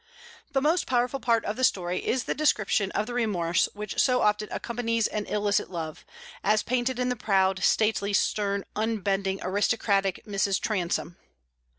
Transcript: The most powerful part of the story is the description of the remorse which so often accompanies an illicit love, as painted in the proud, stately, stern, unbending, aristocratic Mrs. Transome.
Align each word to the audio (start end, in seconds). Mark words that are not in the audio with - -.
The 0.53 0.63
most 0.63 0.87
powerful 0.87 1.19
part 1.19 1.45
of 1.45 1.57
the 1.57 1.63
story 1.63 1.99
is 2.03 2.23
the 2.23 2.33
description 2.33 2.89
of 2.93 3.05
the 3.05 3.13
remorse 3.13 3.69
which 3.75 3.99
so 4.01 4.21
often 4.23 4.49
accompanies 4.51 5.05
an 5.05 5.27
illicit 5.27 5.69
love, 5.69 6.07
as 6.43 6.63
painted 6.63 6.97
in 6.97 7.09
the 7.09 7.15
proud, 7.15 7.63
stately, 7.63 8.11
stern, 8.11 8.65
unbending, 8.75 9.41
aristocratic 9.43 10.25
Mrs. 10.25 10.59
Transome. 10.59 11.17